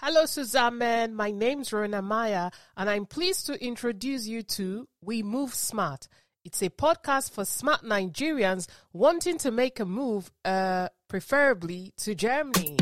Hello, 0.00 0.26
Suzanne. 0.26 1.14
My 1.14 1.30
name's 1.30 1.70
Ruona 1.70 2.04
Meyer, 2.04 2.50
and 2.76 2.90
I'm 2.90 3.06
pleased 3.06 3.46
to 3.46 3.54
introduce 3.64 4.26
you 4.26 4.42
to 4.42 4.86
We 5.00 5.22
Move 5.22 5.54
Smart. 5.54 6.06
It's 6.44 6.60
a 6.60 6.68
podcast 6.68 7.30
for 7.30 7.46
smart 7.46 7.82
Nigerians 7.82 8.68
wanting 8.92 9.38
to 9.38 9.50
make 9.50 9.80
a 9.80 9.86
move, 9.86 10.30
uh, 10.44 10.90
preferably 11.08 11.94
to 11.96 12.14
Germany. 12.14 12.76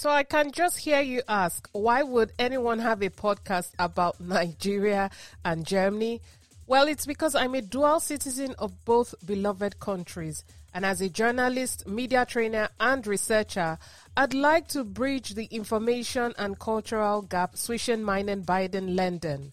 So 0.00 0.08
I 0.08 0.22
can 0.22 0.50
just 0.50 0.78
hear 0.78 1.02
you 1.02 1.20
ask, 1.28 1.68
why 1.72 2.02
would 2.02 2.32
anyone 2.38 2.78
have 2.78 3.02
a 3.02 3.10
podcast 3.10 3.72
about 3.78 4.18
Nigeria 4.36 5.10
and 5.44 5.66
Germany? 5.66 6.22
Well, 6.66 6.88
it's 6.88 7.04
because 7.04 7.34
I'm 7.34 7.54
a 7.54 7.60
dual 7.60 8.00
citizen 8.00 8.54
of 8.58 8.86
both 8.86 9.14
beloved 9.26 9.78
countries. 9.78 10.42
And 10.72 10.86
as 10.86 11.02
a 11.02 11.10
journalist, 11.10 11.86
media 11.86 12.24
trainer, 12.24 12.70
and 12.80 13.06
researcher, 13.06 13.76
I'd 14.16 14.32
like 14.32 14.68
to 14.68 14.84
bridge 14.84 15.34
the 15.34 15.44
information 15.50 16.32
and 16.38 16.58
cultural 16.58 17.20
gap 17.20 17.58
switching 17.58 18.00
Meinen 18.00 18.42
Biden 18.42 18.96
London. 18.96 19.52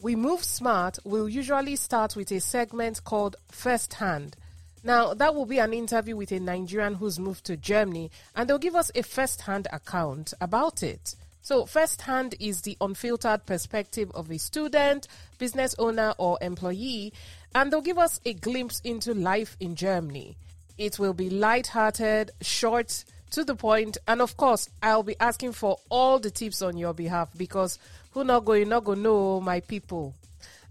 We 0.00 0.14
Move 0.14 0.44
Smart 0.44 1.00
will 1.02 1.28
usually 1.28 1.74
start 1.74 2.14
with 2.14 2.30
a 2.30 2.38
segment 2.38 3.02
called 3.02 3.34
First 3.50 3.94
Hand– 3.94 4.36
now, 4.82 5.14
that 5.14 5.34
will 5.34 5.46
be 5.46 5.58
an 5.58 5.72
interview 5.72 6.16
with 6.16 6.32
a 6.32 6.40
Nigerian 6.40 6.94
who's 6.94 7.18
moved 7.18 7.44
to 7.46 7.56
Germany, 7.56 8.10
and 8.34 8.48
they'll 8.48 8.58
give 8.58 8.76
us 8.76 8.90
a 8.94 9.02
first 9.02 9.42
hand 9.42 9.66
account 9.72 10.34
about 10.40 10.82
it. 10.82 11.14
So, 11.42 11.64
first 11.66 12.02
hand 12.02 12.34
is 12.38 12.62
the 12.62 12.76
unfiltered 12.80 13.46
perspective 13.46 14.10
of 14.14 14.30
a 14.30 14.38
student, 14.38 15.08
business 15.38 15.74
owner, 15.78 16.14
or 16.18 16.38
employee, 16.40 17.12
and 17.54 17.72
they'll 17.72 17.80
give 17.80 17.98
us 17.98 18.20
a 18.24 18.34
glimpse 18.34 18.80
into 18.84 19.14
life 19.14 19.56
in 19.58 19.74
Germany. 19.74 20.36
It 20.76 20.98
will 20.98 21.14
be 21.14 21.30
light-hearted, 21.30 22.32
short, 22.40 23.04
to 23.30 23.44
the 23.44 23.54
point, 23.54 23.98
and 24.06 24.20
of 24.22 24.36
course, 24.36 24.68
I'll 24.82 25.02
be 25.02 25.16
asking 25.20 25.52
for 25.52 25.78
all 25.90 26.18
the 26.18 26.30
tips 26.30 26.62
on 26.62 26.76
your 26.76 26.94
behalf 26.94 27.30
because 27.36 27.78
who 28.12 28.24
not 28.24 28.44
going, 28.44 28.68
not 28.68 28.84
going 28.84 29.02
know 29.02 29.40
my 29.40 29.60
people. 29.60 30.14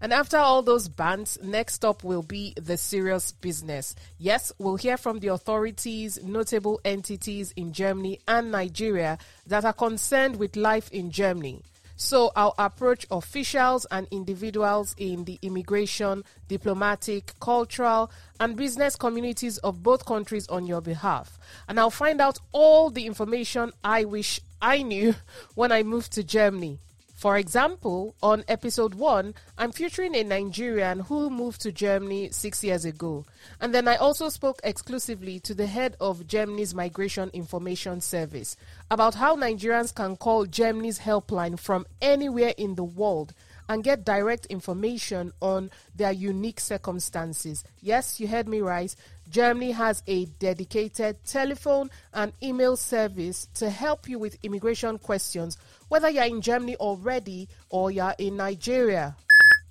And 0.00 0.12
after 0.12 0.36
all 0.36 0.62
those 0.62 0.88
bans, 0.88 1.38
next 1.42 1.84
up 1.84 2.04
will 2.04 2.22
be 2.22 2.54
the 2.56 2.76
serious 2.76 3.32
business. 3.32 3.96
Yes, 4.18 4.52
we'll 4.58 4.76
hear 4.76 4.96
from 4.96 5.18
the 5.18 5.28
authorities, 5.28 6.22
notable 6.22 6.80
entities 6.84 7.52
in 7.56 7.72
Germany 7.72 8.20
and 8.28 8.52
Nigeria 8.52 9.18
that 9.46 9.64
are 9.64 9.72
concerned 9.72 10.36
with 10.36 10.54
life 10.54 10.88
in 10.92 11.10
Germany. 11.10 11.62
So 12.00 12.30
I'll 12.36 12.54
approach 12.58 13.08
officials 13.10 13.84
and 13.90 14.06
individuals 14.12 14.94
in 14.98 15.24
the 15.24 15.36
immigration, 15.42 16.22
diplomatic, 16.46 17.32
cultural, 17.40 18.12
and 18.38 18.56
business 18.56 18.94
communities 18.94 19.58
of 19.58 19.82
both 19.82 20.06
countries 20.06 20.46
on 20.46 20.64
your 20.64 20.80
behalf. 20.80 21.40
And 21.66 21.80
I'll 21.80 21.90
find 21.90 22.20
out 22.20 22.38
all 22.52 22.90
the 22.90 23.04
information 23.04 23.72
I 23.82 24.04
wish 24.04 24.40
I 24.62 24.82
knew 24.82 25.16
when 25.56 25.72
I 25.72 25.82
moved 25.82 26.12
to 26.12 26.22
Germany. 26.22 26.78
For 27.18 27.36
example, 27.36 28.14
on 28.22 28.44
episode 28.46 28.94
1, 28.94 29.34
I'm 29.58 29.72
featuring 29.72 30.14
a 30.14 30.22
Nigerian 30.22 31.00
who 31.00 31.28
moved 31.30 31.60
to 31.62 31.72
Germany 31.72 32.28
six 32.30 32.62
years 32.62 32.84
ago. 32.84 33.26
And 33.60 33.74
then 33.74 33.88
I 33.88 33.96
also 33.96 34.28
spoke 34.28 34.60
exclusively 34.62 35.40
to 35.40 35.52
the 35.52 35.66
head 35.66 35.96
of 36.00 36.28
Germany's 36.28 36.76
Migration 36.76 37.28
Information 37.32 38.00
Service 38.00 38.56
about 38.88 39.16
how 39.16 39.34
Nigerians 39.34 39.92
can 39.92 40.14
call 40.16 40.46
Germany's 40.46 41.00
helpline 41.00 41.58
from 41.58 41.86
anywhere 42.00 42.54
in 42.56 42.76
the 42.76 42.84
world 42.84 43.34
and 43.68 43.84
get 43.84 44.04
direct 44.04 44.46
information 44.46 45.32
on 45.40 45.70
their 45.94 46.12
unique 46.12 46.60
circumstances. 46.60 47.64
Yes, 47.80 48.18
you 48.18 48.28
heard 48.28 48.48
me 48.48 48.60
right. 48.60 48.94
Germany 49.30 49.72
has 49.72 50.02
a 50.06 50.24
dedicated 50.24 51.22
telephone 51.24 51.90
and 52.14 52.32
email 52.42 52.76
service 52.76 53.46
to 53.54 53.68
help 53.68 54.08
you 54.08 54.18
with 54.18 54.38
immigration 54.42 54.98
questions 54.98 55.58
whether 55.88 56.08
you're 56.08 56.24
in 56.24 56.40
Germany 56.40 56.76
already 56.76 57.48
or 57.70 57.90
you're 57.90 58.14
in 58.18 58.36
Nigeria. 58.36 59.16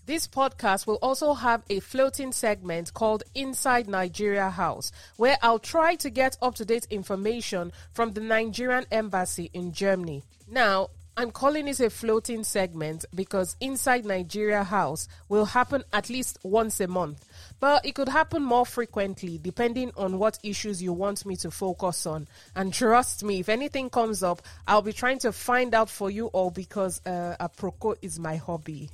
This 0.05 0.25
podcast 0.25 0.87
will 0.87 0.99
also 1.01 1.33
have 1.33 1.63
a 1.69 1.81
floating 1.81 2.31
segment 2.31 2.93
called 2.93 3.23
Inside 3.35 3.89
Nigeria 3.89 4.49
House, 4.49 4.91
where 5.17 5.37
I'll 5.41 5.59
try 5.59 5.95
to 5.95 6.09
get 6.09 6.37
up 6.41 6.55
to 6.55 6.65
date 6.65 6.87
information 6.89 7.73
from 7.91 8.13
the 8.13 8.21
Nigerian 8.21 8.85
embassy 8.89 9.49
in 9.53 9.73
Germany. 9.73 10.23
Now, 10.49 10.91
I'm 11.19 11.31
calling 11.31 11.67
it 11.67 11.79
a 11.79 11.89
floating 11.89 12.43
segment 12.43 13.03
because 13.15 13.57
Inside 13.59 14.05
Nigeria 14.05 14.63
House 14.63 15.07
will 15.29 15.45
happen 15.45 15.83
at 15.91 16.11
least 16.11 16.37
once 16.43 16.79
a 16.79 16.87
month. 16.87 17.25
But 17.59 17.83
it 17.83 17.95
could 17.95 18.07
happen 18.07 18.43
more 18.43 18.67
frequently 18.67 19.39
depending 19.39 19.91
on 19.97 20.19
what 20.19 20.37
issues 20.43 20.79
you 20.79 20.93
want 20.93 21.25
me 21.25 21.35
to 21.37 21.49
focus 21.49 22.05
on. 22.05 22.27
And 22.55 22.71
trust 22.71 23.23
me, 23.23 23.39
if 23.39 23.49
anything 23.49 23.89
comes 23.89 24.21
up, 24.21 24.43
I'll 24.67 24.83
be 24.83 24.93
trying 24.93 25.17
to 25.19 25.31
find 25.31 25.73
out 25.73 25.89
for 25.89 26.11
you 26.11 26.27
all 26.27 26.51
because 26.51 27.01
uh, 27.03 27.35
Aproko 27.39 27.95
is 28.03 28.19
my 28.19 28.35
hobby. 28.35 28.91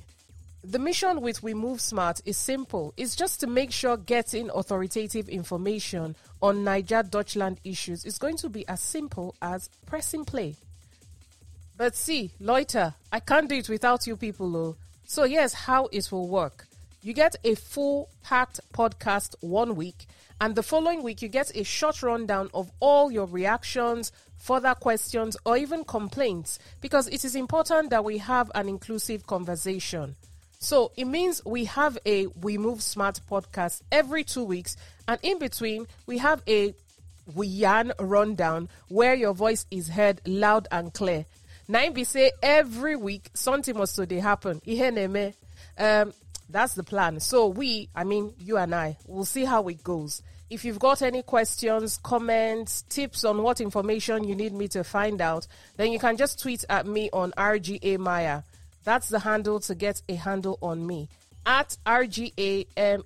The 0.62 0.78
mission 0.78 1.20
with 1.20 1.42
We 1.42 1.52
Move 1.52 1.82
Smart 1.82 2.22
is 2.24 2.38
simple. 2.38 2.94
It's 2.96 3.16
just 3.16 3.40
to 3.40 3.46
make 3.46 3.70
sure 3.70 3.98
getting 3.98 4.48
authoritative 4.48 5.28
information 5.28 6.16
on 6.40 6.64
Niger 6.64 7.02
Dutchland 7.02 7.58
issues 7.64 8.06
is 8.06 8.16
going 8.16 8.38
to 8.38 8.48
be 8.48 8.66
as 8.66 8.80
simple 8.80 9.34
as 9.42 9.68
pressing 9.84 10.24
play. 10.24 10.56
But 11.76 11.96
see, 11.96 12.30
loiter, 12.38 12.94
I 13.10 13.20
can't 13.20 13.48
do 13.48 13.56
it 13.56 13.68
without 13.68 14.06
you 14.06 14.16
people, 14.16 14.50
though. 14.50 14.76
So 15.06 15.24
here's 15.24 15.52
how 15.52 15.88
it 15.90 16.10
will 16.12 16.28
work. 16.28 16.66
You 17.02 17.12
get 17.12 17.36
a 17.44 17.54
full 17.54 18.08
packed 18.22 18.60
podcast 18.72 19.34
one 19.40 19.74
week, 19.76 20.06
and 20.40 20.54
the 20.54 20.62
following 20.62 21.02
week 21.02 21.20
you 21.20 21.28
get 21.28 21.50
a 21.54 21.64
short 21.64 22.02
rundown 22.02 22.48
of 22.54 22.70
all 22.80 23.10
your 23.10 23.26
reactions, 23.26 24.12
further 24.38 24.74
questions, 24.74 25.36
or 25.44 25.56
even 25.56 25.84
complaints, 25.84 26.58
because 26.80 27.08
it 27.08 27.24
is 27.24 27.34
important 27.34 27.90
that 27.90 28.04
we 28.04 28.18
have 28.18 28.50
an 28.54 28.68
inclusive 28.68 29.26
conversation. 29.26 30.14
So 30.60 30.92
it 30.96 31.04
means 31.06 31.44
we 31.44 31.66
have 31.66 31.98
a 32.06 32.28
We 32.28 32.56
Move 32.56 32.82
Smart 32.82 33.20
podcast 33.30 33.82
every 33.92 34.24
two 34.24 34.44
weeks, 34.44 34.76
and 35.06 35.18
in 35.22 35.38
between, 35.38 35.86
we 36.06 36.18
have 36.18 36.42
a 36.48 36.72
We 37.34 37.48
Yarn 37.48 37.92
rundown 37.98 38.68
where 38.88 39.14
your 39.14 39.34
voice 39.34 39.66
is 39.70 39.88
heard 39.88 40.20
loud 40.24 40.68
and 40.70 40.94
clear. 40.94 41.26
Nine 41.66 41.92
be 41.92 42.04
say 42.04 42.32
every 42.42 42.94
week 42.96 43.30
something 43.34 43.76
must 43.76 43.96
they 44.08 44.20
happen. 44.20 44.60
Um, 45.78 46.12
that's 46.50 46.74
the 46.74 46.84
plan. 46.84 47.20
So 47.20 47.48
we, 47.48 47.88
I 47.94 48.04
mean 48.04 48.34
you 48.38 48.58
and 48.58 48.74
I, 48.74 48.98
will 49.06 49.24
see 49.24 49.44
how 49.44 49.66
it 49.68 49.82
goes. 49.82 50.22
If 50.50 50.64
you've 50.64 50.78
got 50.78 51.00
any 51.00 51.22
questions, 51.22 51.98
comments, 52.02 52.82
tips 52.82 53.24
on 53.24 53.42
what 53.42 53.62
information 53.62 54.24
you 54.24 54.36
need 54.36 54.52
me 54.52 54.68
to 54.68 54.84
find 54.84 55.22
out, 55.22 55.46
then 55.76 55.90
you 55.90 55.98
can 55.98 56.18
just 56.18 56.40
tweet 56.40 56.64
at 56.68 56.86
me 56.86 57.08
on 57.12 57.32
RGA 57.32 57.98
Maya. 57.98 58.42
That's 58.84 59.08
the 59.08 59.20
handle 59.20 59.58
to 59.60 59.74
get 59.74 60.02
a 60.08 60.14
handle 60.14 60.58
on 60.60 60.86
me 60.86 61.08
at 61.46 61.78
RGAMEYR. 61.86 63.02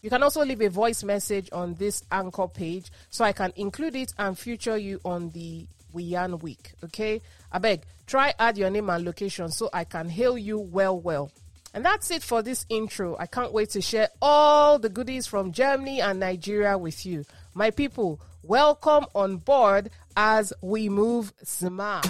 You 0.00 0.10
can 0.10 0.22
also 0.22 0.44
leave 0.44 0.60
a 0.60 0.70
voice 0.70 1.02
message 1.02 1.48
on 1.50 1.74
this 1.74 2.04
anchor 2.12 2.46
page 2.46 2.92
so 3.10 3.24
I 3.24 3.32
can 3.32 3.52
include 3.56 3.96
it 3.96 4.14
and 4.16 4.38
feature 4.38 4.76
you 4.76 5.00
on 5.04 5.30
the 5.30 5.66
we 5.92 6.02
yarn 6.04 6.38
week. 6.38 6.72
Okay, 6.84 7.20
I 7.52 7.58
beg, 7.58 7.82
try 8.06 8.34
add 8.38 8.58
your 8.58 8.70
name 8.70 8.90
and 8.90 9.04
location 9.04 9.50
so 9.50 9.68
I 9.72 9.84
can 9.84 10.08
hail 10.08 10.36
you 10.38 10.58
well, 10.58 10.98
well. 10.98 11.30
And 11.74 11.84
that's 11.84 12.10
it 12.10 12.22
for 12.22 12.42
this 12.42 12.64
intro. 12.68 13.16
I 13.18 13.26
can't 13.26 13.52
wait 13.52 13.70
to 13.70 13.80
share 13.80 14.08
all 14.22 14.78
the 14.78 14.88
goodies 14.88 15.26
from 15.26 15.52
Germany 15.52 16.00
and 16.00 16.18
Nigeria 16.18 16.78
with 16.78 17.04
you. 17.04 17.24
My 17.54 17.70
people, 17.70 18.20
welcome 18.42 19.06
on 19.14 19.36
board 19.36 19.90
as 20.16 20.52
we 20.62 20.88
move 20.88 21.32
smart. 21.42 22.06